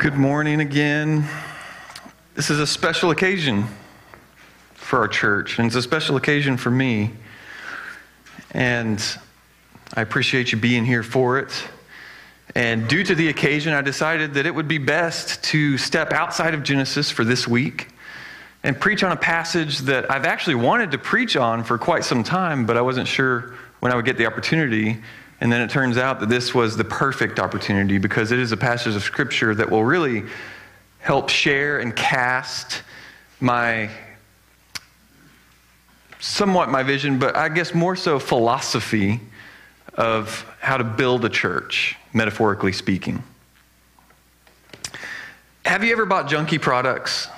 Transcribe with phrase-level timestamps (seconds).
[0.00, 1.28] Good morning again.
[2.34, 3.66] This is a special occasion
[4.72, 7.10] for our church, and it's a special occasion for me.
[8.52, 8.98] And
[9.92, 11.52] I appreciate you being here for it.
[12.54, 16.54] And due to the occasion, I decided that it would be best to step outside
[16.54, 17.88] of Genesis for this week
[18.62, 22.24] and preach on a passage that I've actually wanted to preach on for quite some
[22.24, 25.02] time, but I wasn't sure when I would get the opportunity.
[25.40, 28.56] And then it turns out that this was the perfect opportunity because it is a
[28.56, 30.24] passage of Scripture that will really
[30.98, 32.82] help share and cast
[33.40, 33.90] my
[36.20, 39.20] somewhat my vision, but I guess more so philosophy
[39.94, 43.22] of how to build a church, metaphorically speaking.
[45.64, 47.28] Have you ever bought junky products?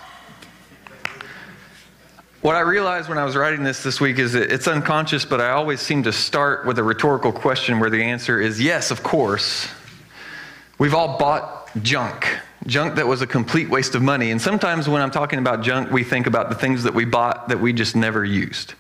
[2.43, 5.51] What I realized when I was writing this this week is it's unconscious, but I
[5.51, 9.69] always seem to start with a rhetorical question where the answer is yes, of course.
[10.77, 12.37] We've all bought junk,
[12.67, 14.33] junk that was a complete waste of money.
[14.33, 17.49] And sometimes when I'm talking about junk, we think about the things that we bought
[17.49, 18.75] that we just never used.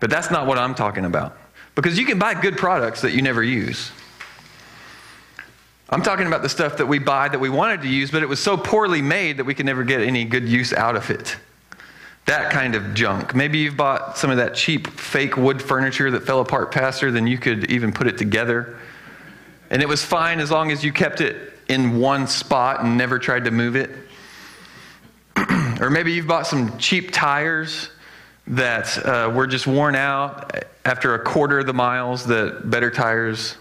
[0.00, 1.36] But that's not what I'm talking about.
[1.74, 3.90] Because you can buy good products that you never use.
[5.90, 8.28] I'm talking about the stuff that we buy that we wanted to use, but it
[8.28, 11.36] was so poorly made that we could never get any good use out of it.
[12.26, 13.34] That kind of junk.
[13.34, 17.26] Maybe you've bought some of that cheap fake wood furniture that fell apart faster than
[17.26, 18.78] you could even put it together.
[19.70, 23.18] And it was fine as long as you kept it in one spot and never
[23.18, 23.90] tried to move it.
[25.80, 27.90] or maybe you've bought some cheap tires
[28.48, 33.56] that uh, were just worn out after a quarter of the miles that better tires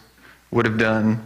[0.51, 1.23] would have done.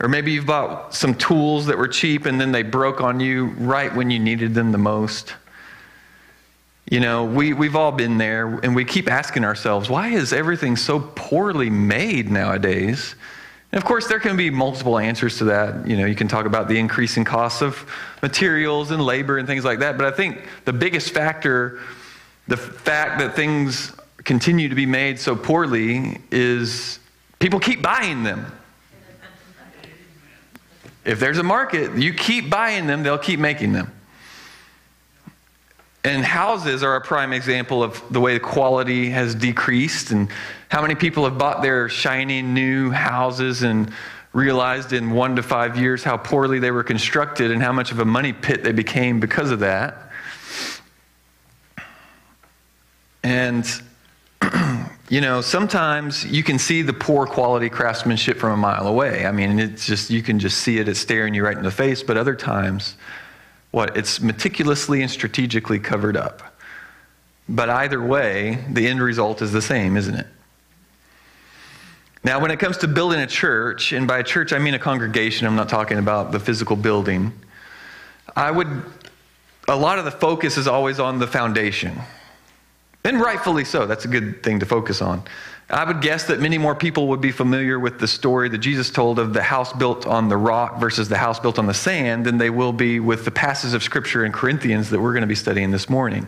[0.00, 3.46] Or maybe you've bought some tools that were cheap and then they broke on you
[3.58, 5.34] right when you needed them the most.
[6.90, 10.76] You know, we, we've all been there, and we keep asking ourselves, why is everything
[10.76, 13.14] so poorly made nowadays?
[13.72, 15.86] And of course, there can be multiple answers to that.
[15.86, 17.90] You know, you can talk about the increasing costs of
[18.22, 19.96] materials and labor and things like that.
[19.96, 21.80] But I think the biggest factor,
[22.46, 27.00] the fact that things continue to be made so poorly, is
[27.38, 28.46] people keep buying them.
[31.04, 33.92] If there's a market, you keep buying them, they'll keep making them.
[36.04, 40.28] And houses are a prime example of the way the quality has decreased and
[40.68, 43.90] how many people have bought their shiny new houses and
[44.34, 48.00] realized in one to five years how poorly they were constructed and how much of
[48.00, 50.10] a money pit they became because of that.
[53.22, 53.64] And,
[55.08, 59.24] you know, sometimes you can see the poor quality craftsmanship from a mile away.
[59.24, 61.70] I mean, it's just, you can just see it, it's staring you right in the
[61.70, 62.02] face.
[62.02, 62.96] But other times,
[63.74, 63.96] what?
[63.96, 66.54] It's meticulously and strategically covered up.
[67.48, 70.26] But either way, the end result is the same, isn't it?
[72.22, 75.46] Now, when it comes to building a church, and by church I mean a congregation,
[75.48, 77.32] I'm not talking about the physical building,
[78.36, 78.68] I would,
[79.66, 81.98] a lot of the focus is always on the foundation.
[83.02, 85.24] And rightfully so, that's a good thing to focus on.
[85.70, 88.90] I would guess that many more people would be familiar with the story that Jesus
[88.90, 92.26] told of the house built on the rock versus the house built on the sand
[92.26, 95.26] than they will be with the passages of Scripture in Corinthians that we're going to
[95.26, 96.26] be studying this morning.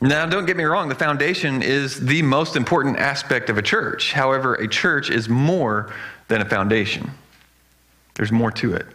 [0.00, 4.12] Now, don't get me wrong, the foundation is the most important aspect of a church.
[4.12, 5.92] However, a church is more
[6.28, 7.10] than a foundation,
[8.14, 8.86] there's more to it.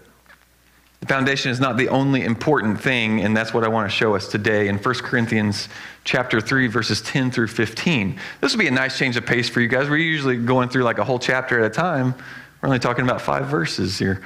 [0.99, 4.15] The foundation is not the only important thing, and that's what I want to show
[4.15, 5.69] us today in 1 Corinthians
[6.03, 8.19] chapter 3, verses 10 through 15.
[8.41, 9.89] This will be a nice change of pace for you guys.
[9.89, 12.15] We're usually going through like a whole chapter at a time.
[12.61, 14.23] We're only talking about five verses here.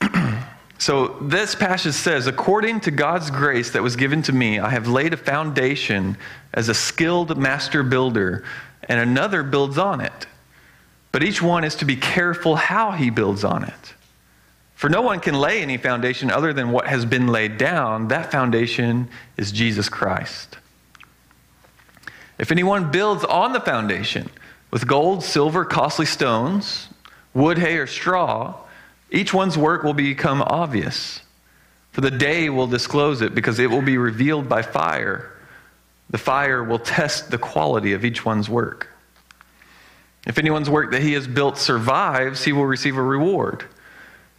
[0.78, 4.88] so this passage says, According to God's grace that was given to me, I have
[4.88, 6.16] laid a foundation
[6.52, 8.44] as a skilled master builder,
[8.88, 10.26] and another builds on it.
[11.12, 13.94] But each one is to be careful how he builds on it.
[14.80, 18.08] For no one can lay any foundation other than what has been laid down.
[18.08, 20.56] That foundation is Jesus Christ.
[22.38, 24.30] If anyone builds on the foundation
[24.70, 26.88] with gold, silver, costly stones,
[27.34, 28.56] wood, hay, or straw,
[29.10, 31.20] each one's work will become obvious.
[31.92, 35.30] For the day will disclose it because it will be revealed by fire.
[36.08, 38.88] The fire will test the quality of each one's work.
[40.26, 43.66] If anyone's work that he has built survives, he will receive a reward.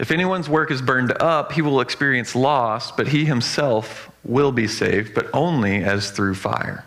[0.02, 4.68] If anyone's work is burned up, he will experience loss, but he himself will be
[4.68, 6.84] saved, but only as through fire.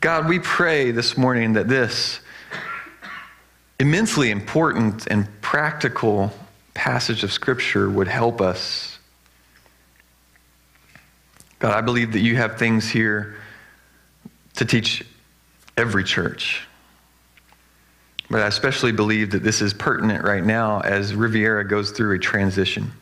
[0.00, 2.20] God, we pray this morning that this
[3.78, 6.32] immensely important and practical
[6.72, 8.98] passage of Scripture would help us.
[11.58, 13.36] God, I believe that you have things here
[14.54, 15.04] to teach
[15.76, 16.66] every church.
[18.30, 22.18] But I especially believe that this is pertinent right now as Riviera goes through a
[22.18, 22.92] transition.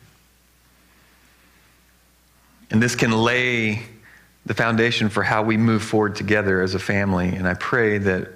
[2.71, 3.83] And this can lay
[4.45, 7.29] the foundation for how we move forward together as a family.
[7.29, 8.27] And I pray that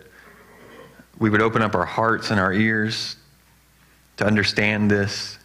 [1.17, 3.15] we would open up our hearts and our ears
[4.17, 5.39] to understand this,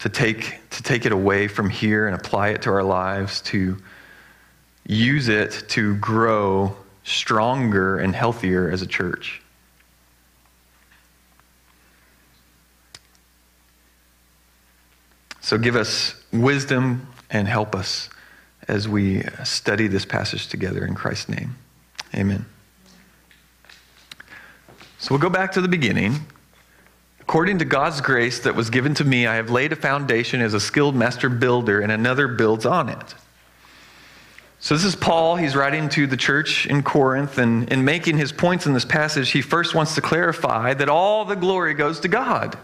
[0.00, 3.76] to take, to take it away from here and apply it to our lives, to
[4.86, 9.40] use it to grow stronger and healthier as a church.
[15.44, 18.08] So give us wisdom and help us
[18.66, 21.54] as we study this passage together in Christ's name.
[22.14, 22.46] Amen.
[24.98, 26.14] So we'll go back to the beginning.
[27.20, 30.54] According to God's grace that was given to me, I have laid a foundation as
[30.54, 33.14] a skilled master builder, and another builds on it.
[34.60, 35.36] So, this is Paul.
[35.36, 39.30] He's writing to the church in Corinth, and in making his points in this passage,
[39.32, 42.56] he first wants to clarify that all the glory goes to God.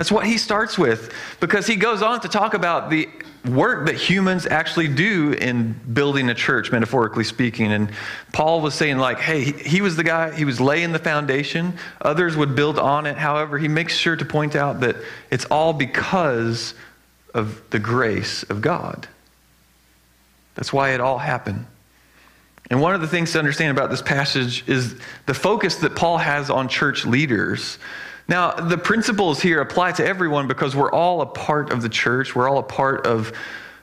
[0.00, 3.06] That's what he starts with, because he goes on to talk about the
[3.46, 7.70] work that humans actually do in building a church, metaphorically speaking.
[7.70, 7.90] And
[8.32, 12.34] Paul was saying, like, hey, he was the guy, he was laying the foundation, others
[12.34, 13.18] would build on it.
[13.18, 14.96] However, he makes sure to point out that
[15.30, 16.72] it's all because
[17.34, 19.06] of the grace of God.
[20.54, 21.66] That's why it all happened.
[22.70, 26.16] And one of the things to understand about this passage is the focus that Paul
[26.16, 27.78] has on church leaders.
[28.28, 32.34] Now, the principles here apply to everyone because we're all a part of the church.
[32.34, 33.32] We're all a part of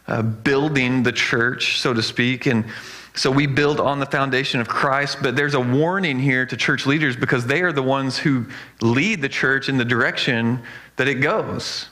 [0.08, 2.46] uh, building the church, so to speak.
[2.46, 2.66] And
[3.14, 6.86] so we build on the foundation of Christ, but there's a warning here to church
[6.86, 8.46] leaders because they are the ones who
[8.80, 10.62] lead the church in the direction
[10.98, 11.90] that it goes.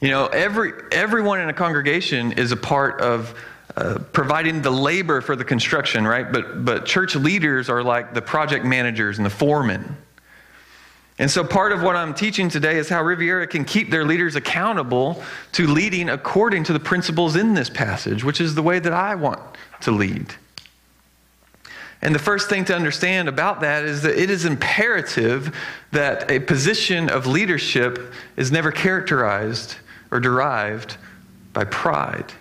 [0.00, 3.34] You know, every, everyone in a congregation is a part of
[3.76, 6.30] uh, providing the labor for the construction, right?
[6.30, 9.96] But, but church leaders are like the project managers and the foremen.
[11.22, 14.34] And so, part of what I'm teaching today is how Riviera can keep their leaders
[14.34, 15.22] accountable
[15.52, 19.14] to leading according to the principles in this passage, which is the way that I
[19.14, 19.40] want
[19.82, 20.34] to lead.
[22.02, 25.56] And the first thing to understand about that is that it is imperative
[25.92, 29.76] that a position of leadership is never characterized
[30.10, 30.96] or derived
[31.52, 32.32] by pride.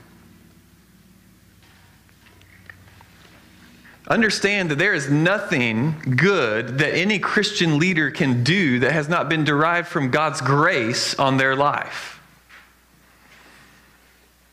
[4.11, 9.29] Understand that there is nothing good that any Christian leader can do that has not
[9.29, 12.19] been derived from God's grace on their life.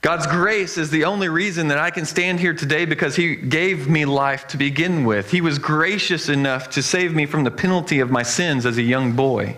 [0.01, 3.89] God's grace is the only reason that I can stand here today because He gave
[3.89, 5.33] me life to begin with.
[5.33, 8.83] He was gracious enough to save me from the penalty of my sins as a
[8.83, 9.57] young boy.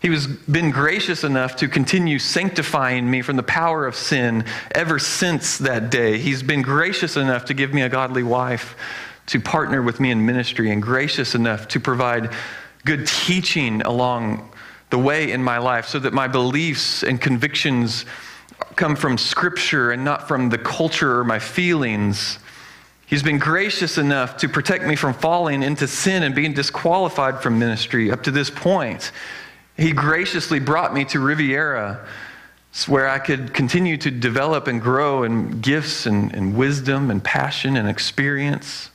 [0.00, 4.98] He has been gracious enough to continue sanctifying me from the power of sin ever
[4.98, 6.16] since that day.
[6.16, 8.76] He's been gracious enough to give me a godly wife
[9.32, 12.30] to partner with me in ministry and gracious enough to provide
[12.84, 14.50] good teaching along
[14.90, 18.04] the way in my life so that my beliefs and convictions
[18.76, 22.38] come from Scripture and not from the culture or my feelings.
[23.06, 27.58] He's been gracious enough to protect me from falling into sin and being disqualified from
[27.58, 29.12] ministry up to this point.
[29.78, 32.06] He graciously brought me to Riviera
[32.86, 37.78] where I could continue to develop and grow in gifts and, and wisdom and passion
[37.78, 38.90] and experience.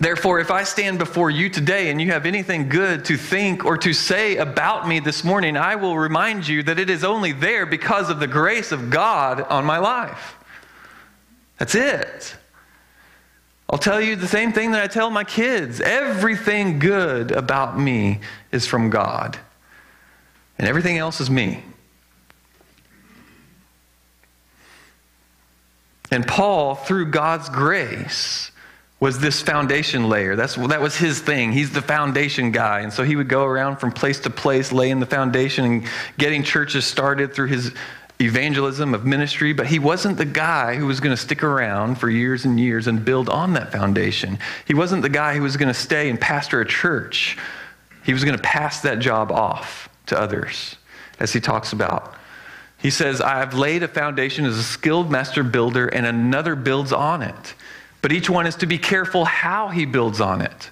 [0.00, 3.76] Therefore, if I stand before you today and you have anything good to think or
[3.76, 7.66] to say about me this morning, I will remind you that it is only there
[7.66, 10.36] because of the grace of God on my life.
[11.58, 12.34] That's it.
[13.68, 15.82] I'll tell you the same thing that I tell my kids.
[15.82, 18.20] Everything good about me
[18.52, 19.38] is from God,
[20.58, 21.62] and everything else is me.
[26.10, 28.50] And Paul, through God's grace,
[29.00, 30.36] was this foundation layer.
[30.36, 31.52] That's, that was his thing.
[31.52, 32.80] He's the foundation guy.
[32.80, 35.88] And so he would go around from place to place, laying the foundation and
[36.18, 37.72] getting churches started through his
[38.20, 39.54] evangelism of ministry.
[39.54, 42.86] But he wasn't the guy who was going to stick around for years and years
[42.86, 44.38] and build on that foundation.
[44.66, 47.38] He wasn't the guy who was going to stay and pastor a church.
[48.04, 50.76] He was going to pass that job off to others,
[51.18, 52.14] as he talks about.
[52.76, 56.92] He says, I have laid a foundation as a skilled master builder, and another builds
[56.92, 57.54] on it.
[58.02, 60.70] But each one is to be careful how he builds on it.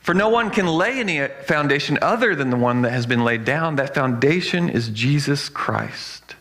[0.00, 3.44] For no one can lay any foundation other than the one that has been laid
[3.44, 3.76] down.
[3.76, 6.36] That foundation is Jesus Christ.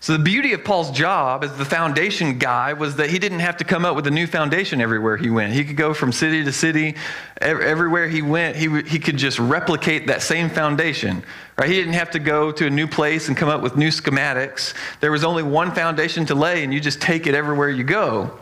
[0.00, 3.58] So, the beauty of Paul's job as the foundation guy was that he didn't have
[3.58, 5.52] to come up with a new foundation everywhere he went.
[5.52, 6.96] He could go from city to city.
[7.40, 11.22] Everywhere he went, he, he could just replicate that same foundation.
[11.62, 11.70] Right?
[11.70, 14.74] He didn't have to go to a new place and come up with new schematics.
[14.98, 18.36] There was only one foundation to lay, and you just take it everywhere you go.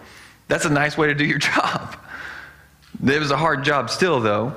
[0.49, 1.99] That's a nice way to do your job.
[3.05, 4.55] It was a hard job still, though.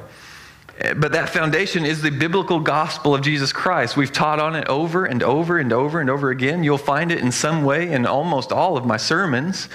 [0.78, 3.98] Eh, but that foundation is the biblical gospel of Jesus Christ.
[3.98, 6.64] We've taught on it over and over and over and over again.
[6.64, 9.68] You'll find it in some way in almost all of my sermons.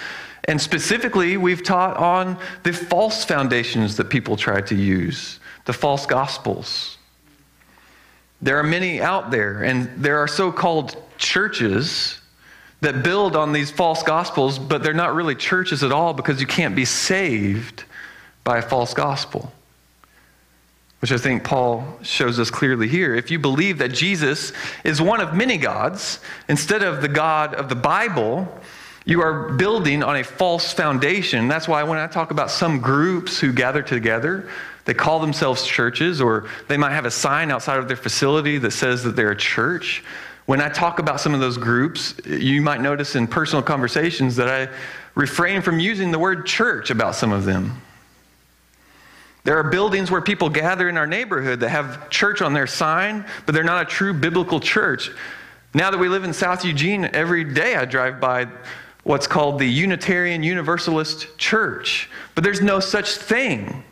[0.44, 6.06] And specifically, we've taught on the false foundations that people try to use, the false
[6.06, 6.97] gospels.
[8.40, 12.20] There are many out there, and there are so called churches
[12.80, 16.46] that build on these false gospels, but they're not really churches at all because you
[16.46, 17.84] can't be saved
[18.44, 19.52] by a false gospel
[21.00, 23.14] which I think Paul shows us clearly here.
[23.14, 24.52] If you believe that Jesus
[24.82, 28.48] is one of many gods, instead of the God of the Bible,
[29.04, 31.46] you are building on a false foundation.
[31.46, 34.48] That's why when I talk about some groups who gather together,
[34.88, 38.70] they call themselves churches, or they might have a sign outside of their facility that
[38.70, 40.02] says that they're a church.
[40.46, 44.48] When I talk about some of those groups, you might notice in personal conversations that
[44.48, 44.72] I
[45.14, 47.82] refrain from using the word church about some of them.
[49.44, 53.26] There are buildings where people gather in our neighborhood that have church on their sign,
[53.44, 55.10] but they're not a true biblical church.
[55.74, 58.46] Now that we live in South Eugene, every day I drive by
[59.02, 62.08] what's called the Unitarian Universalist Church.
[62.34, 63.84] But there's no such thing.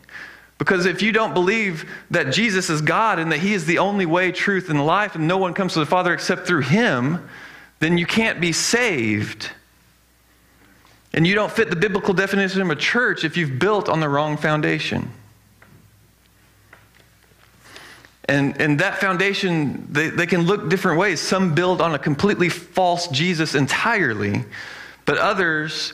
[0.59, 4.07] Because if you don't believe that Jesus is God and that He is the only
[4.07, 7.29] way, truth, and life, and no one comes to the Father except through Him,
[7.79, 9.51] then you can't be saved.
[11.13, 14.09] And you don't fit the biblical definition of a church if you've built on the
[14.09, 15.11] wrong foundation.
[18.29, 21.21] And, and that foundation, they, they can look different ways.
[21.21, 24.45] Some build on a completely false Jesus entirely,
[25.05, 25.93] but others,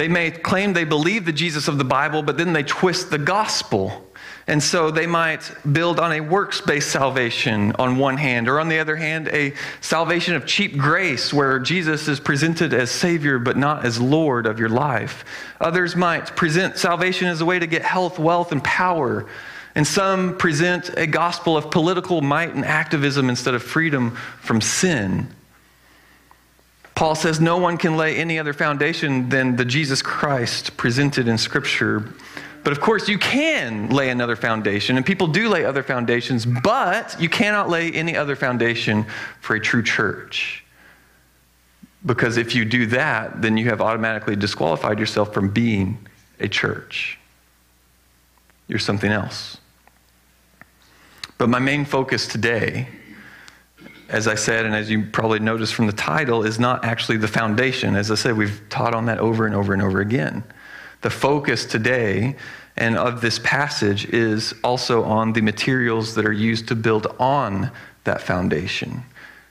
[0.00, 3.18] they may claim they believe the Jesus of the Bible, but then they twist the
[3.18, 4.10] gospel.
[4.46, 8.70] And so they might build on a works based salvation on one hand, or on
[8.70, 9.52] the other hand, a
[9.82, 14.58] salvation of cheap grace where Jesus is presented as Savior but not as Lord of
[14.58, 15.22] your life.
[15.60, 19.26] Others might present salvation as a way to get health, wealth, and power
[19.74, 25.28] and some present a gospel of political might and activism instead of freedom from sin.
[27.00, 31.38] Paul says no one can lay any other foundation than the Jesus Christ presented in
[31.38, 32.12] Scripture.
[32.62, 37.16] But of course, you can lay another foundation, and people do lay other foundations, but
[37.18, 39.06] you cannot lay any other foundation
[39.40, 40.62] for a true church.
[42.04, 46.06] Because if you do that, then you have automatically disqualified yourself from being
[46.38, 47.18] a church.
[48.68, 49.56] You're something else.
[51.38, 52.88] But my main focus today,
[54.10, 57.28] as I said, and as you probably noticed from the title, is not actually the
[57.28, 57.96] foundation.
[57.96, 60.42] As I said, we've taught on that over and over and over again.
[61.02, 62.36] The focus today
[62.76, 67.70] and of this passage is also on the materials that are used to build on
[68.04, 69.02] that foundation.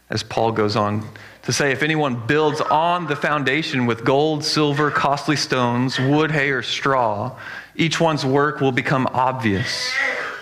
[0.09, 1.07] As Paul goes on
[1.43, 6.49] to say, if anyone builds on the foundation with gold, silver, costly stones, wood, hay,
[6.49, 7.37] or straw,
[7.75, 9.91] each one's work will become obvious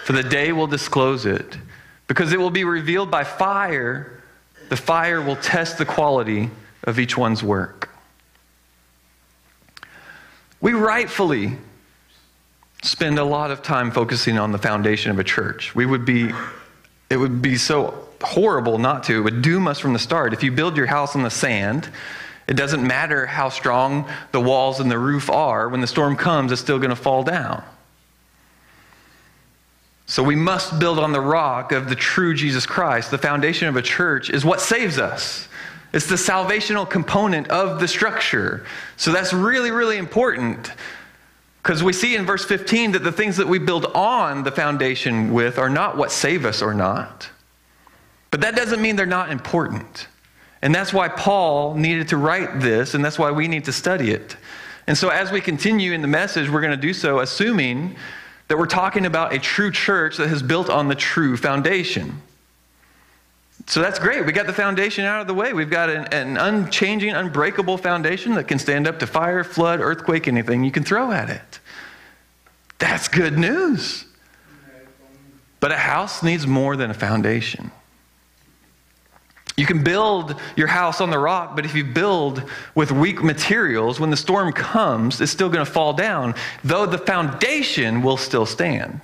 [0.07, 1.57] for the day will disclose it.
[2.07, 4.21] Because it will be revealed by fire,
[4.69, 6.49] the fire will test the quality
[6.83, 7.89] of each one's work.
[10.59, 11.57] We rightfully
[12.81, 15.75] spend a lot of time focusing on the foundation of a church.
[15.75, 16.31] We would be,
[17.09, 19.19] it would be so horrible not to.
[19.19, 20.33] It would doom us from the start.
[20.33, 21.89] If you build your house on the sand,
[22.47, 25.67] it doesn't matter how strong the walls and the roof are.
[25.69, 27.63] When the storm comes, it's still going to fall down.
[30.07, 33.11] So we must build on the rock of the true Jesus Christ.
[33.11, 35.47] The foundation of a church is what saves us.
[35.93, 38.65] It's the salvational component of the structure.
[38.95, 40.71] So that's really, really important
[41.61, 45.33] because we see in verse 15 that the things that we build on the foundation
[45.33, 47.29] with are not what save us or not.
[48.31, 50.07] But that doesn't mean they're not important.
[50.61, 54.11] And that's why Paul needed to write this, and that's why we need to study
[54.11, 54.37] it.
[54.87, 57.97] And so as we continue in the message, we're going to do so assuming
[58.47, 62.21] that we're talking about a true church that has built on the true foundation.
[63.65, 64.25] So that's great.
[64.25, 65.51] We got the foundation out of the way.
[65.51, 70.27] We've got an, an, unchanging, unbreakable foundation that can stand up to fire, flood, earthquake,
[70.27, 71.59] anything you can throw at it.
[72.77, 74.05] That's good news.
[75.59, 77.71] But a house needs more than a foundation.
[79.57, 82.43] You can build your house on the rock, but if you build
[82.75, 86.99] with weak materials, when the storm comes, it's still going to fall down, though the
[86.99, 89.01] foundation will still stand.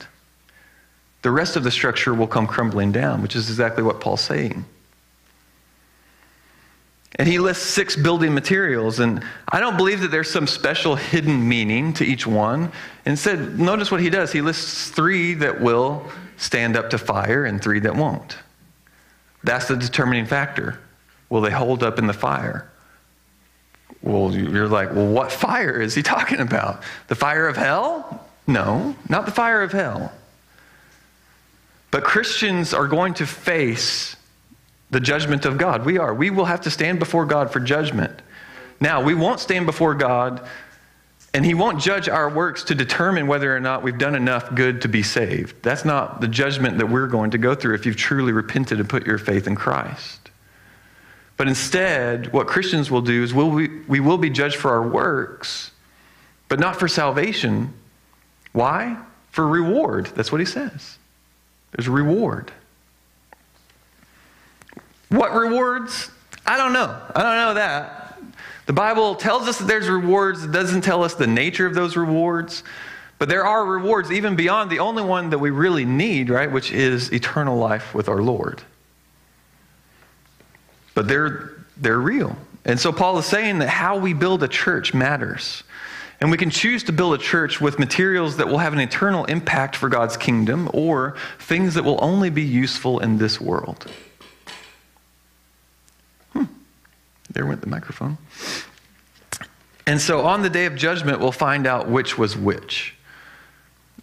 [1.23, 4.63] The rest of the structure will come crumbling down, which is exactly what Paul's saying.
[7.15, 11.47] And he lists six building materials, and I don't believe that there's some special hidden
[11.47, 12.71] meaning to each one.
[13.05, 14.31] Instead, notice what he does.
[14.31, 16.07] He lists three that will
[16.37, 18.37] stand up to fire and three that won't.
[19.43, 20.79] That's the determining factor.
[21.29, 22.69] Will they hold up in the fire?
[24.01, 26.83] Well, you're like, well, what fire is he talking about?
[27.07, 28.27] The fire of hell?
[28.45, 30.11] No, not the fire of hell.
[31.91, 34.15] But Christians are going to face
[34.91, 35.85] the judgment of God.
[35.85, 36.13] We are.
[36.13, 38.21] We will have to stand before God for judgment.
[38.79, 40.45] Now, we won't stand before God,
[41.33, 44.81] and He won't judge our works to determine whether or not we've done enough good
[44.81, 45.55] to be saved.
[45.63, 48.87] That's not the judgment that we're going to go through if you've truly repented and
[48.87, 50.29] put your faith in Christ.
[51.35, 54.87] But instead, what Christians will do is we'll, we, we will be judged for our
[54.87, 55.71] works,
[56.47, 57.73] but not for salvation.
[58.51, 58.97] Why?
[59.31, 60.05] For reward.
[60.15, 60.97] That's what he says.
[61.71, 62.51] There's reward.
[65.09, 66.11] What rewards?
[66.45, 67.01] I don't know.
[67.15, 68.02] I don't know that.
[68.65, 70.43] The Bible tells us that there's rewards.
[70.43, 72.63] It doesn't tell us the nature of those rewards.
[73.19, 76.51] But there are rewards even beyond the only one that we really need, right?
[76.51, 78.61] Which is eternal life with our Lord.
[80.93, 82.37] But they're, they're real.
[82.65, 85.63] And so Paul is saying that how we build a church matters.
[86.21, 89.25] And we can choose to build a church with materials that will have an eternal
[89.25, 93.91] impact for God's kingdom or things that will only be useful in this world.
[97.33, 98.17] There went the microphone.
[99.85, 102.95] And so on the day of judgment, we'll find out which was which.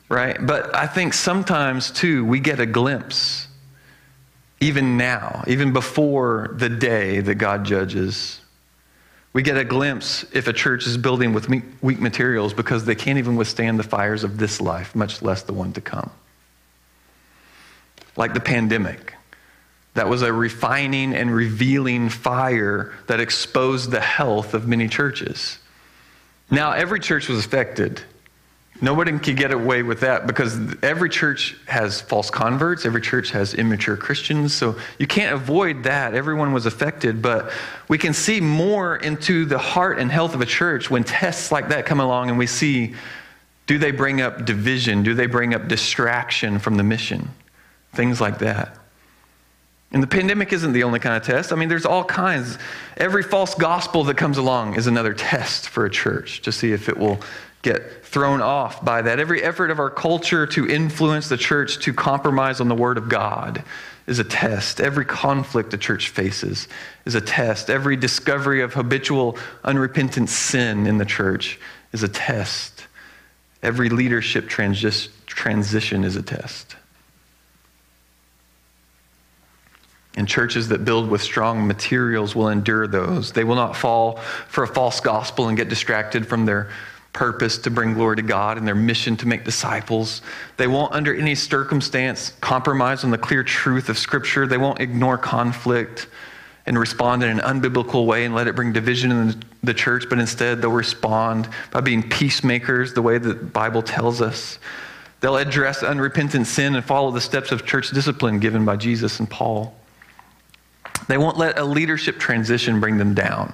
[0.09, 0.37] Right?
[0.45, 3.47] But I think sometimes, too, we get a glimpse
[4.61, 8.41] even now, even before the day that God judges.
[9.33, 13.19] We get a glimpse if a church is building with weak materials because they can't
[13.19, 16.11] even withstand the fires of this life, much less the one to come.
[18.17, 19.15] Like the pandemic.
[19.95, 25.59] That was a refining and revealing fire that exposed the health of many churches.
[26.51, 28.01] Now, every church was affected.
[28.83, 33.53] Nobody can get away with that because every church has false converts, every church has
[33.53, 36.15] immature Christians, so you can't avoid that.
[36.15, 37.53] Everyone was affected, but
[37.89, 41.69] we can see more into the heart and health of a church when tests like
[41.69, 42.95] that come along and we see
[43.67, 45.05] do they bring up division?
[45.05, 47.31] Do they bring up distraction from the mission?
[47.93, 48.80] Things like that.
[49.93, 51.53] And the pandemic isn't the only kind of test.
[51.53, 52.59] I mean, there's all kinds.
[52.97, 56.89] Every false gospel that comes along is another test for a church to see if
[56.89, 57.19] it will
[57.63, 59.19] get thrown off by that.
[59.19, 63.09] Every effort of our culture to influence the church to compromise on the Word of
[63.09, 63.65] God
[64.07, 64.81] is a test.
[64.81, 66.69] Every conflict the church faces
[67.05, 67.69] is a test.
[67.69, 71.59] Every discovery of habitual, unrepentant sin in the church
[71.93, 72.87] is a test.
[73.63, 76.77] Every leadership transi- transition is a test.
[80.21, 83.33] And churches that build with strong materials will endure those.
[83.33, 86.69] They will not fall for a false gospel and get distracted from their
[87.15, 90.21] purpose to bring glory to God and their mission to make disciples.
[90.59, 94.47] They won't, under any circumstance, compromise on the clear truth of Scripture.
[94.47, 96.07] They won't ignore conflict
[96.67, 100.19] and respond in an unbiblical way and let it bring division in the church, but
[100.19, 104.59] instead they'll respond by being peacemakers the way the Bible tells us.
[105.21, 109.31] They'll address unrepentant sin and follow the steps of church discipline given by Jesus and
[109.31, 109.75] Paul.
[111.11, 113.53] They won't let a leadership transition bring them down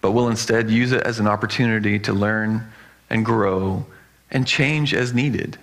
[0.00, 2.70] but will instead use it as an opportunity to learn
[3.10, 3.86] and grow
[4.30, 5.58] and change as needed.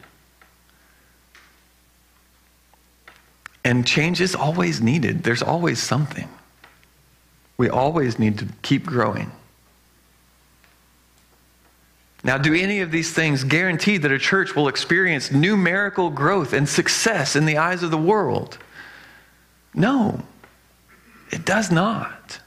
[3.63, 6.30] And change is always needed, there's always something.
[7.58, 9.32] We always need to keep growing.
[12.23, 16.67] Now, do any of these things guarantee that a church will experience numerical growth and
[16.67, 18.58] success in the eyes of the world?
[19.75, 20.23] No,
[21.36, 22.39] it does not.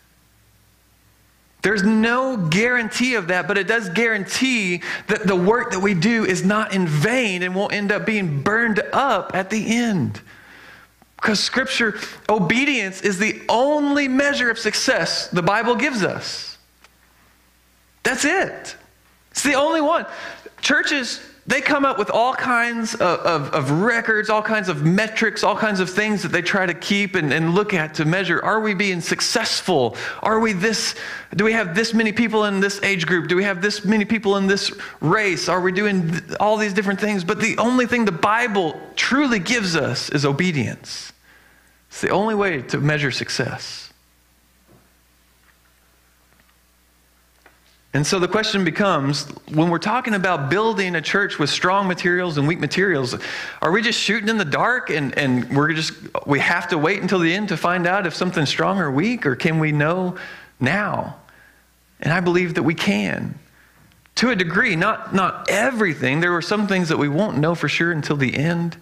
[1.61, 6.24] There's no guarantee of that, but it does guarantee that the work that we do
[6.24, 10.22] is not in vain and won't end up being burned up at the end.
[11.16, 11.98] Because Scripture,
[12.31, 16.57] obedience is the only measure of success the Bible gives us.
[18.05, 18.77] That's it.
[19.33, 20.07] It's the only one.
[20.62, 25.42] Churches they come up with all kinds of, of, of, records, all kinds of metrics,
[25.42, 28.44] all kinds of things that they try to keep and, and look at to measure.
[28.44, 29.96] Are we being successful?
[30.22, 30.94] Are we this?
[31.34, 33.28] Do we have this many people in this age group?
[33.28, 35.48] Do we have this many people in this race?
[35.48, 37.24] Are we doing all these different things?
[37.24, 41.14] But the only thing the Bible truly gives us is obedience.
[41.88, 43.88] It's the only way to measure success.
[47.94, 52.37] And so the question becomes when we're talking about building a church with strong materials
[52.37, 53.16] and weak materials,
[53.62, 55.94] are we just shooting in the dark and, and we're just,
[56.27, 59.24] we have to wait until the end to find out if something's strong or weak,
[59.24, 60.16] or can we know
[60.61, 61.16] now?
[62.01, 63.38] And I believe that we can.
[64.16, 66.20] To a degree, not, not everything.
[66.20, 68.77] There are some things that we won't know for sure until the end.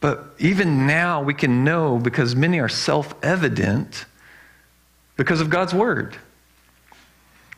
[0.00, 4.04] But even now, we can know because many are self evident
[5.16, 6.16] because of God's word.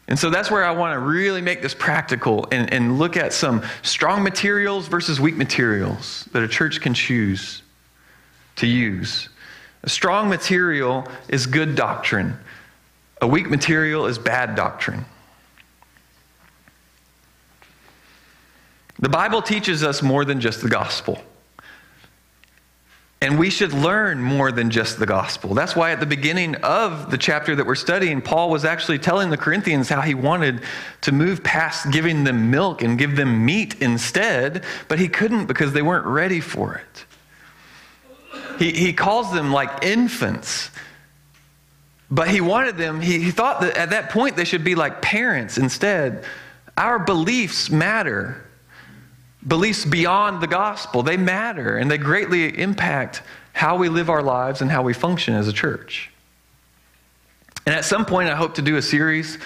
[0.07, 3.33] And so that's where I want to really make this practical and, and look at
[3.33, 7.63] some strong materials versus weak materials that a church can choose
[8.57, 9.31] to use.
[9.83, 12.39] A strong material is good doctrine,
[13.21, 15.05] a weak material is bad doctrine.
[18.99, 21.21] The Bible teaches us more than just the gospel.
[23.25, 25.55] And we should learn more than just the gospel.
[25.55, 29.31] That's why at the beginning of the chapter that we're studying, Paul was actually telling
[29.31, 30.61] the Corinthians how he wanted
[31.01, 35.73] to move past giving them milk and give them meat instead, but he couldn't because
[35.73, 37.07] they weren't ready for it.
[38.59, 40.71] He, he calls them like infants.
[42.11, 45.01] But he wanted them, he, he thought that at that point they should be like
[45.01, 46.27] parents instead.
[46.77, 48.44] Our beliefs matter
[49.47, 51.03] beliefs beyond the gospel.
[51.03, 55.35] They matter and they greatly impact how we live our lives and how we function
[55.35, 56.11] as a church.
[57.67, 59.39] And at some point, I hope to do a series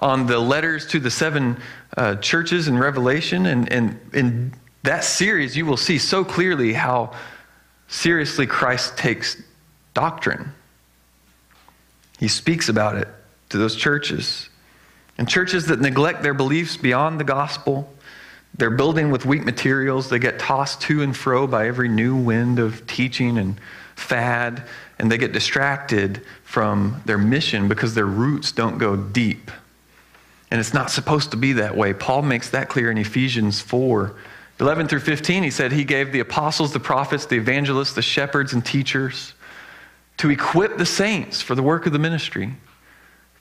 [0.00, 1.56] on the letters to the seven
[1.96, 3.46] uh, churches in Revelation.
[3.46, 7.12] And, and in that series, you will see so clearly how
[7.88, 9.40] seriously Christ takes
[9.94, 10.52] doctrine.
[12.18, 13.08] He speaks about it
[13.50, 14.48] to those churches.
[15.18, 17.91] And churches that neglect their beliefs beyond the gospel,
[18.56, 20.10] they're building with weak materials.
[20.10, 23.58] They get tossed to and fro by every new wind of teaching and
[23.94, 24.64] fad,
[24.98, 29.50] and they get distracted from their mission because their roots don't go deep.
[30.50, 31.94] And it's not supposed to be that way.
[31.94, 34.14] Paul makes that clear in Ephesians 4
[34.60, 35.42] 11 through 15.
[35.42, 39.34] He said he gave the apostles, the prophets, the evangelists, the shepherds, and teachers
[40.18, 42.54] to equip the saints for the work of the ministry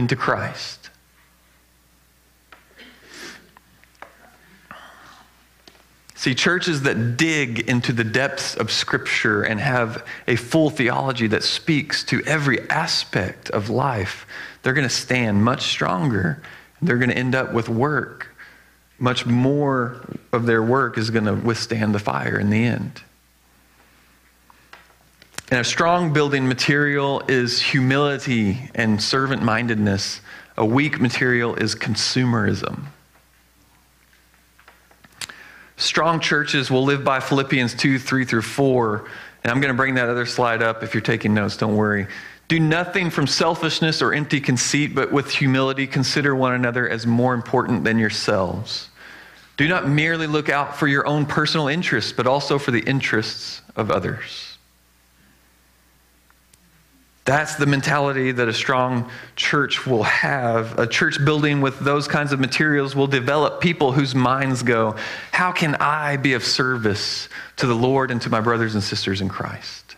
[0.00, 0.88] into Christ.
[6.14, 11.42] See, churches that dig into the depths of Scripture and have a full theology that
[11.42, 14.26] speaks to every aspect of life,
[14.62, 16.42] they're going to stand much stronger.
[16.80, 18.34] They're going to end up with work.
[18.98, 20.00] Much more
[20.32, 23.02] of their work is going to withstand the fire in the end.
[25.50, 30.20] And a strong building material is humility and servant mindedness.
[30.56, 32.84] A weak material is consumerism.
[35.76, 39.08] Strong churches will live by Philippians 2 3 through 4.
[39.42, 42.06] And I'm going to bring that other slide up if you're taking notes, don't worry.
[42.46, 47.34] Do nothing from selfishness or empty conceit, but with humility consider one another as more
[47.34, 48.88] important than yourselves.
[49.56, 53.62] Do not merely look out for your own personal interests, but also for the interests
[53.74, 54.58] of others.
[57.24, 60.78] That's the mentality that a strong church will have.
[60.78, 64.96] A church building with those kinds of materials will develop people whose minds go,
[65.32, 69.20] How can I be of service to the Lord and to my brothers and sisters
[69.20, 69.96] in Christ?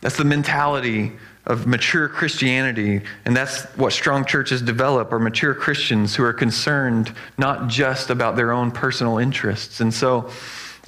[0.00, 1.12] That's the mentality
[1.46, 7.12] of mature Christianity, and that's what strong churches develop are mature Christians who are concerned
[7.38, 9.80] not just about their own personal interests.
[9.80, 10.30] And so,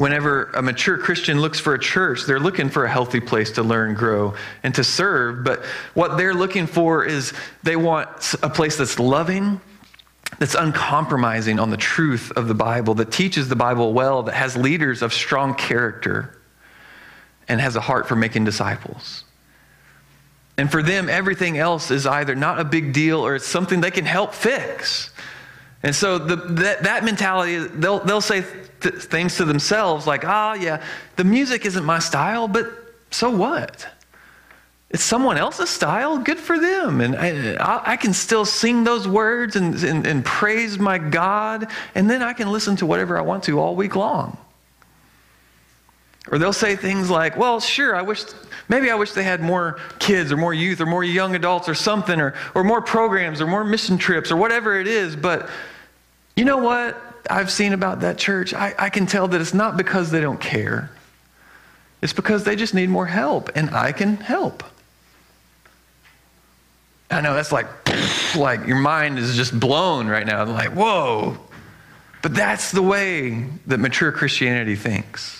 [0.00, 3.62] whenever a mature Christian looks for a church, they're looking for a healthy place to
[3.62, 4.32] learn, grow,
[4.62, 5.44] and to serve.
[5.44, 7.34] But what they're looking for is
[7.64, 8.08] they want
[8.42, 9.60] a place that's loving,
[10.38, 14.56] that's uncompromising on the truth of the Bible, that teaches the Bible well, that has
[14.56, 16.40] leaders of strong character,
[17.46, 19.24] and has a heart for making disciples.
[20.56, 23.90] And for them, everything else is either not a big deal or it's something they
[23.90, 25.09] can help fix.
[25.82, 28.44] And so the, that, that mentality, they'll, they'll say
[28.80, 30.82] th- things to themselves like, ah, oh, yeah,
[31.16, 32.66] the music isn't my style, but
[33.10, 33.86] so what?
[34.90, 36.18] It's someone else's style.
[36.18, 37.00] Good for them.
[37.00, 42.10] And I, I can still sing those words and, and, and praise my God, and
[42.10, 44.36] then I can listen to whatever I want to all week long.
[46.30, 48.24] Or they'll say things like, well, sure, I wish,
[48.68, 51.74] maybe I wish they had more kids or more youth or more young adults or
[51.74, 55.48] something, or, or more programs or more mission trips or whatever it is, but
[56.36, 58.54] you know what I've seen about that church?
[58.54, 60.90] I, I can tell that it's not because they don't care.
[62.00, 64.62] It's because they just need more help, and I can help.
[67.10, 67.66] I know that's like,
[68.36, 70.44] like your mind is just blown right now.
[70.44, 71.36] Like, whoa.
[72.22, 75.39] But that's the way that mature Christianity thinks.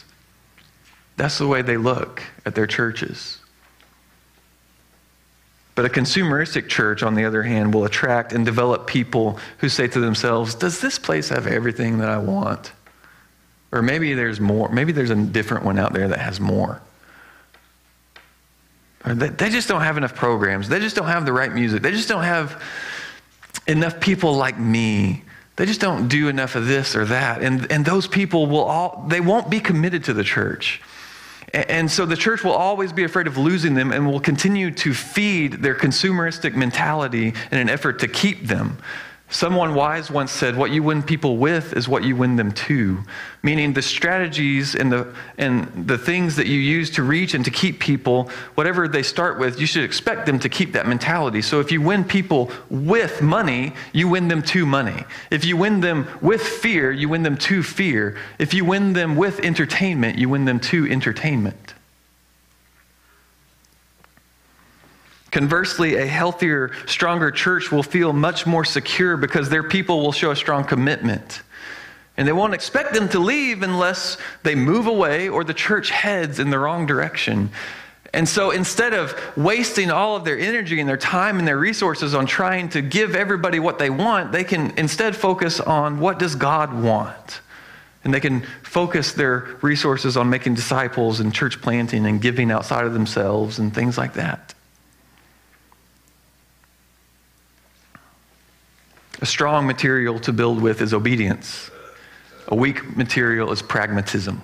[1.20, 3.37] That's the way they look at their churches.
[5.74, 9.87] But a consumeristic church, on the other hand, will attract and develop people who say
[9.87, 12.72] to themselves, Does this place have everything that I want?
[13.70, 14.70] Or maybe there's more.
[14.70, 16.80] Maybe there's a different one out there that has more.
[19.04, 20.70] Or they, they just don't have enough programs.
[20.70, 21.83] They just don't have the right music.
[21.83, 22.62] They just don't have
[23.66, 25.22] enough people like me.
[25.56, 27.42] They just don't do enough of this or that.
[27.42, 30.80] And, and those people will all, they won't be committed to the church.
[31.53, 34.95] And so the church will always be afraid of losing them and will continue to
[34.95, 38.79] feed their consumeristic mentality in an effort to keep them.
[39.33, 42.99] Someone wise once said, What you win people with is what you win them to.
[43.45, 47.51] Meaning the strategies and the, and the things that you use to reach and to
[47.51, 51.43] keep people, whatever they start with, you should expect them to keep that mentality.
[51.43, 55.05] So if you win people with money, you win them to money.
[55.31, 58.19] If you win them with fear, you win them to fear.
[58.40, 61.75] If you win them with entertainment, you win them to entertainment.
[65.31, 70.33] Conversely, a healthier, stronger church will feel much more secure because their people will show
[70.33, 71.43] a strong commitment.
[72.16, 76.38] And they won't expect them to leave unless they move away or the church heads
[76.38, 77.51] in the wrong direction.
[78.12, 82.12] And so instead of wasting all of their energy and their time and their resources
[82.14, 86.35] on trying to give everybody what they want, they can instead focus on what does
[86.35, 87.40] God want?
[88.03, 92.85] And they can focus their resources on making disciples and church planting and giving outside
[92.85, 94.55] of themselves and things like that.
[99.20, 101.70] A strong material to build with is obedience.
[102.48, 104.42] A weak material is pragmatism.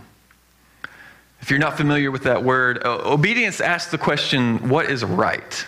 [1.40, 5.66] If you're not familiar with that word, obedience asks the question, what is right?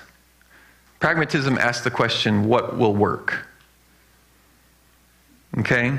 [1.01, 3.47] Pragmatism asks the question, what will work?
[5.59, 5.99] Okay?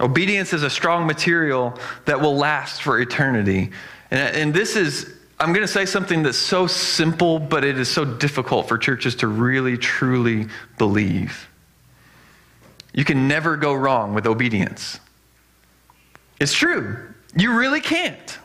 [0.00, 3.70] Obedience is a strong material that will last for eternity.
[4.10, 7.88] And, and this is, I'm going to say something that's so simple, but it is
[7.88, 10.46] so difficult for churches to really, truly
[10.78, 11.48] believe.
[12.92, 14.98] You can never go wrong with obedience.
[16.40, 16.96] It's true.
[17.36, 18.38] You really can't.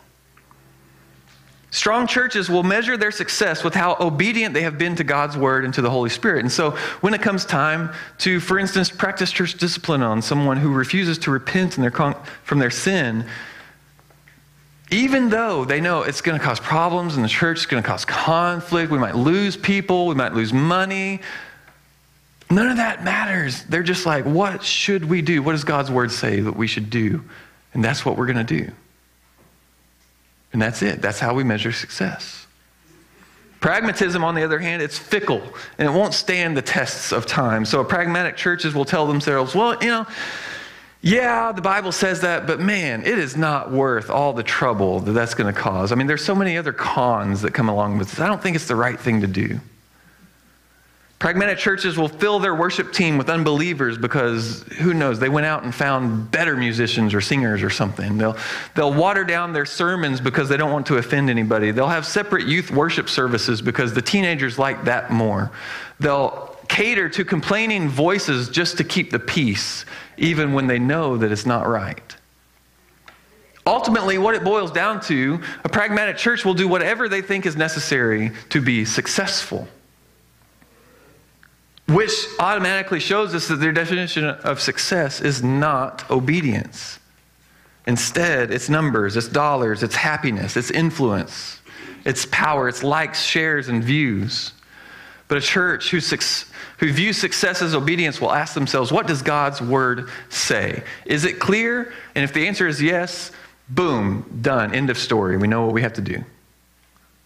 [1.74, 5.66] Strong churches will measure their success with how obedient they have been to God's word
[5.66, 6.42] and to the Holy Spirit.
[6.42, 10.72] And so, when it comes time to, for instance, practice church discipline on someone who
[10.72, 13.26] refuses to repent their con- from their sin,
[14.92, 17.90] even though they know it's going to cause problems in the church, it's going to
[17.90, 21.22] cause conflict, we might lose people, we might lose money,
[22.54, 23.64] None of that matters.
[23.64, 25.42] They're just like, what should we do?
[25.42, 27.24] What does God's word say that we should do?
[27.74, 28.72] And that's what we're going to do.
[30.52, 31.02] And that's it.
[31.02, 32.46] That's how we measure success.
[33.60, 35.42] Pragmatism, on the other hand, it's fickle
[35.80, 37.66] and it won't stand the tests of time.
[37.66, 40.06] So, pragmatic churches will tell themselves, well, you know,
[41.02, 45.14] yeah, the Bible says that, but man, it is not worth all the trouble that
[45.14, 45.92] that's going to cause.
[45.92, 48.20] I mean, there's so many other cons that come along with this.
[48.20, 49.60] I don't think it's the right thing to do.
[51.24, 55.64] Pragmatic churches will fill their worship team with unbelievers because who knows, they went out
[55.64, 58.18] and found better musicians or singers or something.
[58.18, 58.36] They'll,
[58.76, 61.72] they'll water down their sermons because they don't want to offend anybody.
[61.72, 65.50] They'll have separate youth worship services because the teenagers like that more.
[65.98, 69.86] They'll cater to complaining voices just to keep the peace,
[70.18, 72.18] even when they know that it's not right.
[73.66, 77.56] Ultimately, what it boils down to, a pragmatic church will do whatever they think is
[77.56, 79.70] necessary to be successful.
[81.94, 87.00] Which automatically shows us that their definition of success is not obedience.
[87.86, 91.60] Instead, it's numbers, it's dollars, it's happiness, it's influence,
[92.04, 94.54] it's power, it's likes, shares, and views.
[95.28, 96.00] But a church who,
[96.80, 100.84] who views success as obedience will ask themselves, what does God's word say?
[101.06, 101.94] Is it clear?
[102.16, 103.32] And if the answer is yes,
[103.70, 105.38] boom, done, end of story.
[105.38, 106.24] We know what we have to do.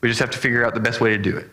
[0.01, 1.49] We just have to figure out the best way to do it.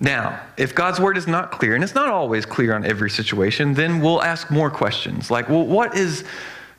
[0.00, 3.74] Now, if God's word is not clear, and it's not always clear on every situation,
[3.74, 6.24] then we'll ask more questions like, well, what is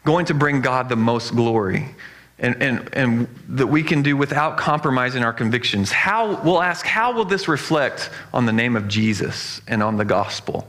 [0.03, 1.95] going to bring God the most glory?
[2.39, 5.91] And, and, and that we can do without compromising our convictions.
[5.91, 10.05] How, we'll ask, how will this reflect on the name of Jesus and on the
[10.05, 10.67] gospel?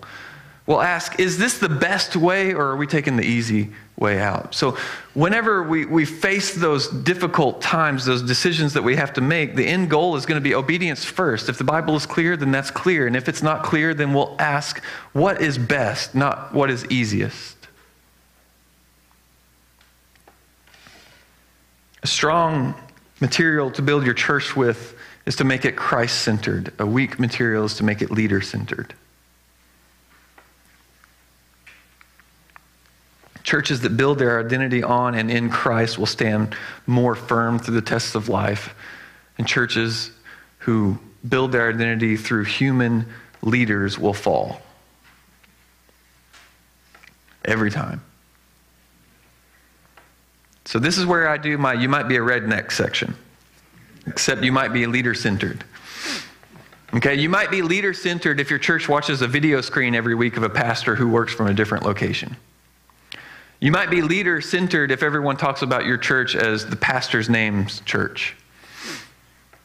[0.66, 4.54] We'll ask, is this the best way or are we taking the easy way out?
[4.54, 4.76] So,
[5.14, 9.66] whenever we, we face those difficult times, those decisions that we have to make, the
[9.66, 11.48] end goal is going to be obedience first.
[11.48, 13.06] If the Bible is clear, then that's clear.
[13.06, 17.56] And if it's not clear, then we'll ask, what is best, not what is easiest?
[22.02, 22.74] A strong
[23.20, 27.64] material to build your church with is to make it Christ centered, a weak material
[27.64, 28.94] is to make it leader centered.
[33.52, 37.82] Churches that build their identity on and in Christ will stand more firm through the
[37.82, 38.74] tests of life.
[39.36, 40.10] And churches
[40.60, 43.04] who build their identity through human
[43.42, 44.62] leaders will fall.
[47.44, 48.00] Every time.
[50.64, 53.14] So, this is where I do my you might be a redneck section,
[54.06, 55.62] except you might be leader centered.
[56.94, 60.38] Okay, you might be leader centered if your church watches a video screen every week
[60.38, 62.34] of a pastor who works from a different location.
[63.62, 67.78] You might be leader centered if everyone talks about your church as the pastor's name's
[67.82, 68.34] church.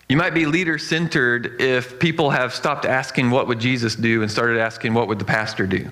[0.07, 4.21] You might be leader centered if people have stopped asking, What would Jesus do?
[4.21, 5.89] and started asking, What would the pastor do?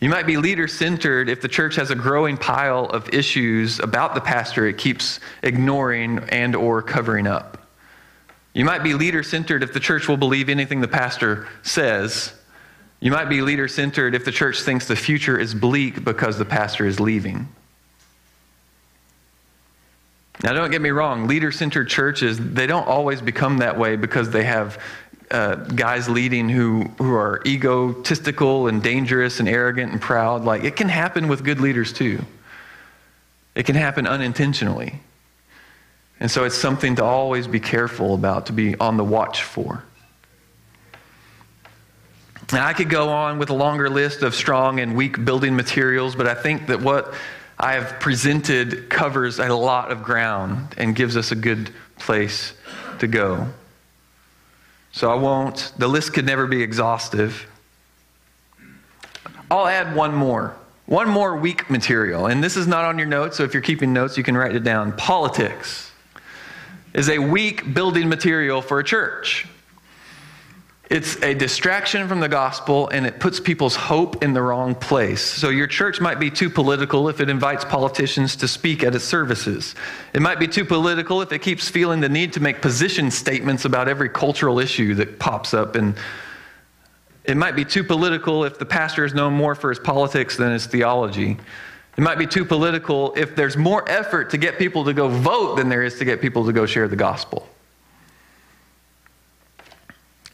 [0.00, 4.14] You might be leader centered if the church has a growing pile of issues about
[4.14, 7.66] the pastor it keeps ignoring and or covering up.
[8.52, 12.34] You might be leader centered if the church will believe anything the pastor says.
[13.04, 16.46] You might be leader centered if the church thinks the future is bleak because the
[16.46, 17.46] pastor is leaving.
[20.42, 24.30] Now, don't get me wrong, leader centered churches, they don't always become that way because
[24.30, 24.82] they have
[25.30, 30.46] uh, guys leading who, who are egotistical and dangerous and arrogant and proud.
[30.46, 32.24] Like, it can happen with good leaders too,
[33.54, 34.98] it can happen unintentionally.
[36.20, 39.84] And so it's something to always be careful about, to be on the watch for.
[42.52, 46.14] Now, I could go on with a longer list of strong and weak building materials,
[46.14, 47.14] but I think that what
[47.58, 52.52] I have presented covers a lot of ground and gives us a good place
[52.98, 53.48] to go.
[54.92, 57.46] So I won't, the list could never be exhaustive.
[59.50, 60.54] I'll add one more.
[60.86, 62.26] One more weak material.
[62.26, 64.54] And this is not on your notes, so if you're keeping notes, you can write
[64.54, 64.92] it down.
[64.92, 65.90] Politics
[66.92, 69.46] is a weak building material for a church.
[70.90, 75.22] It's a distraction from the gospel and it puts people's hope in the wrong place.
[75.22, 79.04] So, your church might be too political if it invites politicians to speak at its
[79.04, 79.74] services.
[80.12, 83.64] It might be too political if it keeps feeling the need to make position statements
[83.64, 85.74] about every cultural issue that pops up.
[85.74, 85.96] And
[87.24, 90.52] it might be too political if the pastor is known more for his politics than
[90.52, 91.38] his theology.
[91.96, 95.56] It might be too political if there's more effort to get people to go vote
[95.56, 97.48] than there is to get people to go share the gospel.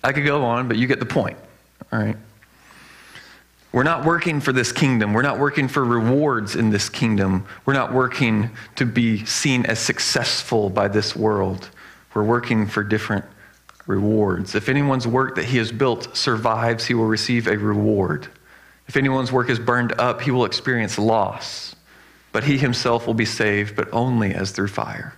[0.03, 1.39] I could go on, but you get the point.
[1.93, 2.17] All right.
[3.73, 5.13] We're not working for this kingdom.
[5.13, 7.47] We're not working for rewards in this kingdom.
[7.65, 11.71] We're not working to be seen as successful by this world.
[12.13, 13.25] We're working for different
[13.87, 14.57] rewards.
[14.57, 18.27] If anyone's work that he has built survives, he will receive a reward.
[18.89, 21.77] If anyone's work is burned up, he will experience loss.
[22.33, 25.15] But he himself will be saved, but only as through fire.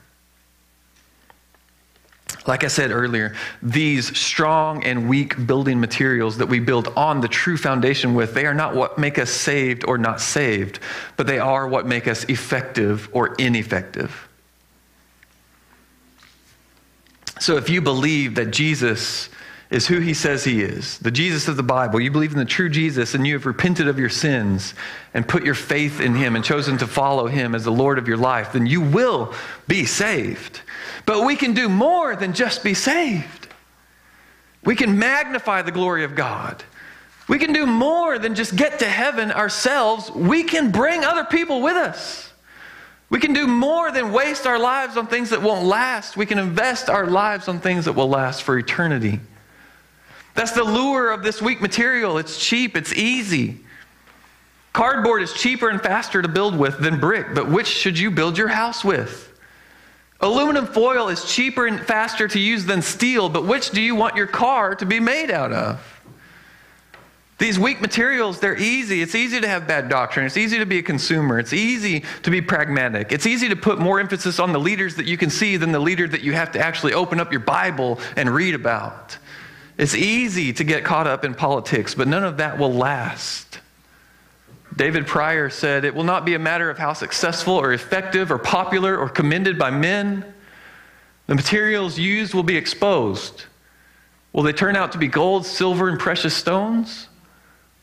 [2.46, 7.28] Like I said earlier, these strong and weak building materials that we build on the
[7.28, 10.80] true foundation with, they are not what make us saved or not saved,
[11.16, 14.28] but they are what make us effective or ineffective.
[17.40, 19.28] So if you believe that Jesus
[19.72, 22.44] is who he says he is, the Jesus of the Bible, you believe in the
[22.44, 24.74] true Jesus and you have repented of your sins
[25.14, 28.06] and put your faith in him and chosen to follow him as the Lord of
[28.06, 29.32] your life, then you will
[29.66, 30.60] be saved.
[31.06, 33.48] But we can do more than just be saved.
[34.62, 36.62] We can magnify the glory of God.
[37.26, 40.10] We can do more than just get to heaven ourselves.
[40.10, 42.30] We can bring other people with us.
[43.08, 46.14] We can do more than waste our lives on things that won't last.
[46.14, 49.20] We can invest our lives on things that will last for eternity.
[50.34, 52.18] That's the lure of this weak material.
[52.18, 53.60] It's cheap, it's easy.
[54.72, 58.38] Cardboard is cheaper and faster to build with than brick, but which should you build
[58.38, 59.28] your house with?
[60.20, 64.16] Aluminum foil is cheaper and faster to use than steel, but which do you want
[64.16, 66.02] your car to be made out of?
[67.38, 69.02] These weak materials, they're easy.
[69.02, 70.24] It's easy to have bad doctrine.
[70.26, 71.40] It's easy to be a consumer.
[71.40, 73.10] It's easy to be pragmatic.
[73.10, 75.80] It's easy to put more emphasis on the leaders that you can see than the
[75.80, 79.18] leader that you have to actually open up your Bible and read about.
[79.78, 83.60] It's easy to get caught up in politics, but none of that will last.
[84.76, 88.38] David Prior said, It will not be a matter of how successful or effective or
[88.38, 90.24] popular or commended by men.
[91.26, 93.44] The materials used will be exposed.
[94.32, 97.08] Will they turn out to be gold, silver, and precious stones?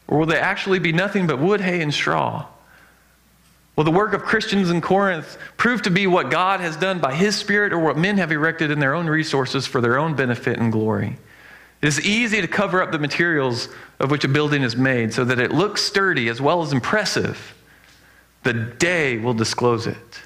[0.08, 2.48] Or will they actually be nothing but wood, hay, and straw?
[3.76, 7.14] Will the work of Christians in Corinth prove to be what God has done by
[7.14, 10.58] His Spirit or what men have erected in their own resources for their own benefit
[10.58, 11.18] and glory?
[11.82, 13.70] It is easy to cover up the materials
[14.00, 17.56] of which a building is made so that it looks sturdy as well as impressive.
[18.44, 20.22] The day will disclose it.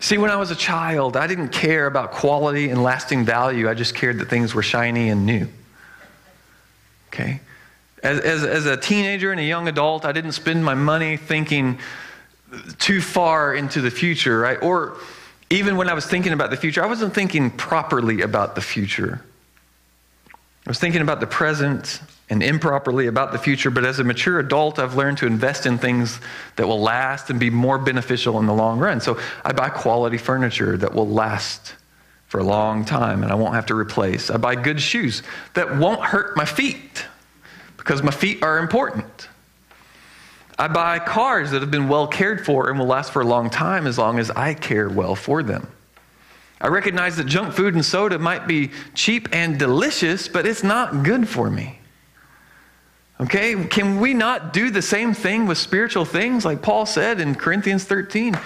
[0.00, 3.68] See, when I was a child, I didn't care about quality and lasting value.
[3.68, 5.48] I just cared that things were shiny and new.
[7.08, 7.40] Okay?
[8.02, 11.80] As, as, as a teenager and a young adult, I didn't spend my money thinking
[12.78, 14.62] too far into the future, right?
[14.62, 14.98] Or
[15.50, 19.22] even when I was thinking about the future, I wasn't thinking properly about the future.
[20.28, 24.38] I was thinking about the present and improperly about the future, but as a mature
[24.38, 26.20] adult, I've learned to invest in things
[26.56, 29.00] that will last and be more beneficial in the long run.
[29.00, 31.74] So I buy quality furniture that will last
[32.26, 34.28] for a long time and I won't have to replace.
[34.28, 35.22] I buy good shoes
[35.54, 37.06] that won't hurt my feet
[37.78, 39.28] because my feet are important.
[40.58, 43.48] I buy cars that have been well cared for and will last for a long
[43.48, 45.68] time as long as I care well for them.
[46.60, 51.04] I recognize that junk food and soda might be cheap and delicious, but it's not
[51.04, 51.78] good for me.
[53.20, 53.66] Okay?
[53.66, 56.44] Can we not do the same thing with spiritual things?
[56.44, 58.36] Like Paul said in Corinthians 13.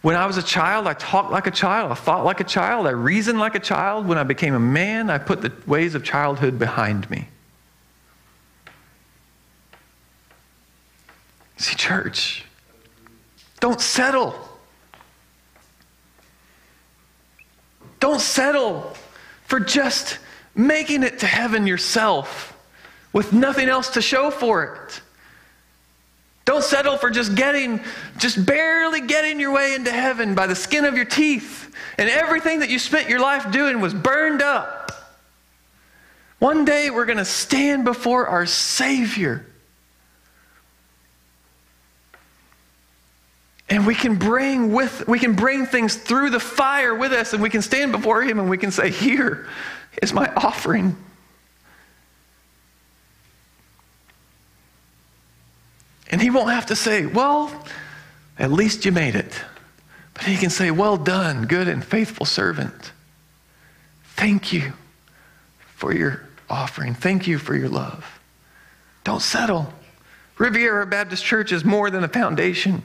[0.00, 1.92] When I was a child, I talked like a child.
[1.92, 2.86] I thought like a child.
[2.86, 4.06] I reasoned like a child.
[4.06, 7.28] When I became a man, I put the ways of childhood behind me.
[11.58, 12.44] See, church,
[13.60, 14.34] don't settle.
[18.00, 18.94] Don't settle
[19.44, 20.18] for just
[20.54, 22.56] making it to heaven yourself
[23.12, 25.00] with nothing else to show for it.
[26.44, 27.80] Don't settle for just getting,
[28.16, 31.74] just barely getting your way into heaven by the skin of your teeth.
[31.98, 34.92] And everything that you spent your life doing was burned up.
[36.38, 39.44] One day we're going to stand before our Savior.
[43.70, 47.42] And we can bring with we can bring things through the fire with us and
[47.42, 49.46] we can stand before him and we can say, "Here
[50.00, 50.96] is my offering."
[56.10, 57.52] And he won't have to say, Well,
[58.38, 59.40] at least you made it.
[60.14, 62.92] But he can say, Well done, good and faithful servant.
[64.16, 64.72] Thank you
[65.76, 66.94] for your offering.
[66.94, 68.18] Thank you for your love.
[69.04, 69.72] Don't settle.
[70.38, 72.82] Riviera Baptist Church is more than a foundation.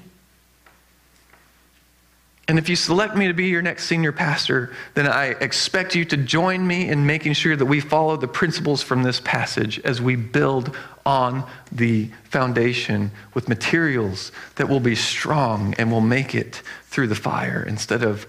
[2.47, 6.03] And if you select me to be your next senior pastor, then I expect you
[6.05, 10.01] to join me in making sure that we follow the principles from this passage as
[10.01, 10.75] we build
[11.05, 17.15] on the foundation with materials that will be strong and will make it through the
[17.15, 18.27] fire instead of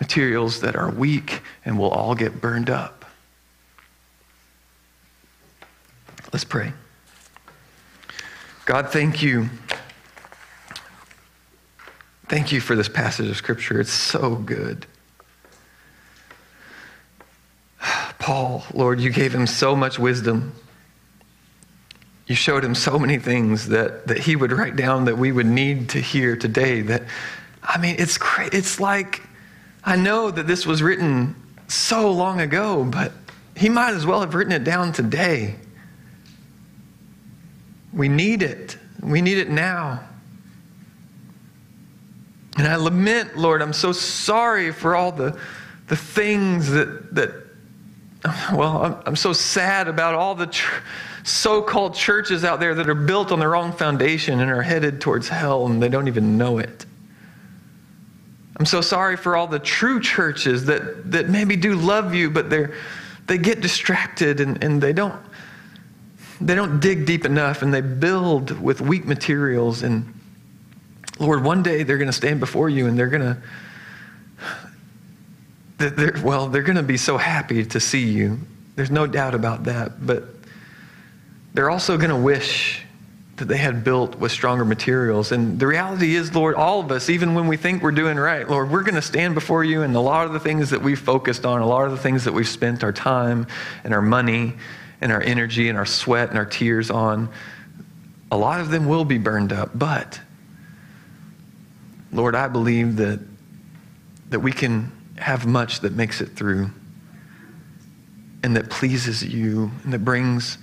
[0.00, 3.04] materials that are weak and will all get burned up.
[6.32, 6.72] Let's pray.
[8.64, 9.48] God, thank you
[12.28, 13.80] Thank you for this passage of Scripture.
[13.80, 14.84] It's so good.
[18.18, 20.52] Paul, Lord, you gave him so much wisdom.
[22.26, 25.46] You showed him so many things that, that he would write down that we would
[25.46, 26.80] need to hear today.
[26.80, 27.04] That,
[27.62, 28.18] I mean, it's,
[28.52, 29.22] it's like,
[29.84, 31.36] I know that this was written
[31.68, 33.12] so long ago, but
[33.56, 35.54] he might as well have written it down today.
[37.92, 38.76] We need it.
[39.00, 40.00] We need it now.
[42.56, 45.38] And I lament, Lord, I'm so sorry for all the,
[45.88, 47.30] the things that, that,
[48.52, 50.82] well, I'm, I'm so sad about all the tr-
[51.22, 55.00] so called churches out there that are built on the wrong foundation and are headed
[55.00, 56.86] towards hell and they don't even know it.
[58.58, 62.48] I'm so sorry for all the true churches that, that maybe do love you, but
[62.48, 62.74] they're,
[63.26, 65.20] they get distracted and, and they, don't,
[66.40, 70.15] they don't dig deep enough and they build with weak materials and
[71.18, 73.38] Lord, one day they're going to stand before you and they're going to,
[75.78, 78.38] they're, well, they're going to be so happy to see you.
[78.76, 80.06] There's no doubt about that.
[80.06, 80.24] But
[81.54, 82.82] they're also going to wish
[83.36, 85.32] that they had built with stronger materials.
[85.32, 88.48] And the reality is, Lord, all of us, even when we think we're doing right,
[88.48, 90.98] Lord, we're going to stand before you, and a lot of the things that we've
[90.98, 93.46] focused on, a lot of the things that we've spent our time
[93.84, 94.54] and our money
[95.02, 97.28] and our energy and our sweat and our tears on,
[98.32, 99.70] a lot of them will be burned up.
[99.74, 100.18] But
[102.12, 103.20] Lord, I believe that,
[104.30, 106.70] that we can have much that makes it through
[108.42, 110.58] and that pleases you and that brings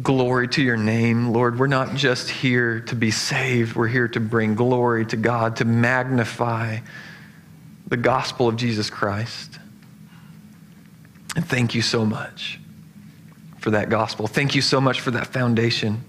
[0.00, 1.32] glory to your name.
[1.32, 5.56] Lord, we're not just here to be saved, we're here to bring glory to God,
[5.56, 6.78] to magnify
[7.86, 9.58] the gospel of Jesus Christ.
[11.36, 12.58] And thank you so much
[13.58, 14.26] for that gospel.
[14.26, 16.02] Thank you so much for that foundation.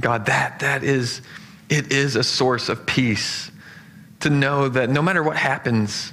[0.00, 1.22] God, that that is
[1.68, 3.50] it is a source of peace
[4.20, 6.12] to know that no matter what happens,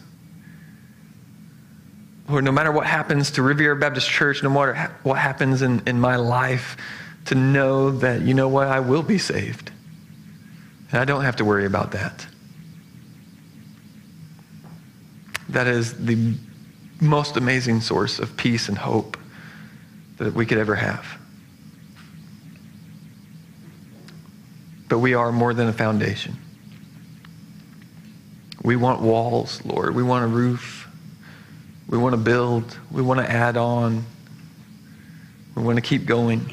[2.30, 5.99] or no matter what happens to Riviera Baptist Church, no matter what happens in, in
[5.99, 6.78] my life,
[7.26, 9.72] to know that, you know what, I will be saved.
[10.91, 12.26] And I don't have to worry about that.
[15.49, 16.36] That is the
[16.99, 19.18] most amazing source of peace and hope
[20.18, 21.06] that we could ever have.
[24.88, 26.38] But we are more than a foundation.
[28.63, 29.95] We want walls, Lord.
[29.95, 30.88] We want a roof.
[31.88, 32.77] We want to build.
[32.91, 34.05] We want to add on.
[35.55, 36.51] We want to keep going.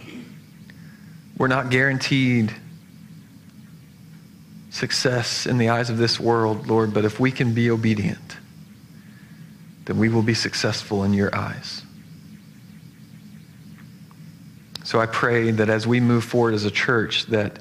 [1.38, 2.52] We're not guaranteed
[4.70, 8.36] success in the eyes of this world, Lord, but if we can be obedient,
[9.84, 11.82] then we will be successful in your eyes.
[14.84, 17.58] So I pray that as we move forward as a church, that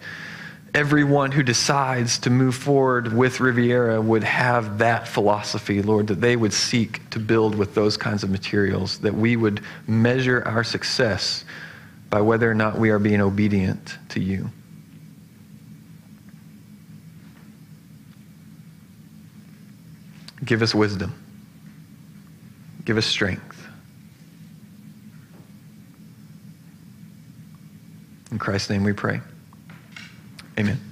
[0.73, 6.35] everyone who decides to move forward with Riviera would have that philosophy, Lord, that they
[6.35, 11.43] would seek to build with those kinds of materials, that we would measure our success
[12.09, 14.49] by whether or not we are being obedient to you.
[20.43, 21.13] Give us wisdom.
[22.83, 23.67] Give us strength.
[28.31, 29.21] In Christ's name we pray.
[30.61, 30.90] Amen.